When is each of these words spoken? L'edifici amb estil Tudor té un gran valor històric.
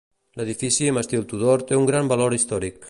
L'edifici 0.39 0.87
amb 0.93 1.03
estil 1.03 1.27
Tudor 1.33 1.67
té 1.73 1.81
un 1.83 1.89
gran 1.93 2.13
valor 2.15 2.39
històric. 2.41 2.79